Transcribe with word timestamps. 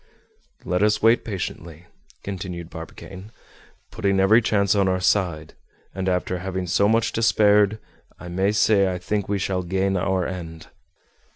"Let 0.65 0.81
us 0.81 1.03
wait 1.03 1.23
patiently," 1.23 1.85
continued 2.23 2.71
Barbicane. 2.71 3.31
"Putting 3.91 4.19
every 4.19 4.41
chance 4.41 4.73
on 4.73 4.87
our 4.87 4.99
side, 4.99 5.53
and 5.93 6.09
after 6.09 6.39
having 6.39 6.65
so 6.65 6.89
much 6.89 7.11
despaired, 7.11 7.77
I 8.19 8.27
may 8.27 8.51
say 8.51 8.91
I 8.91 8.97
think 8.97 9.29
we 9.29 9.37
shall 9.37 9.61
gain 9.61 9.95
our 9.95 10.25
end." 10.25 10.69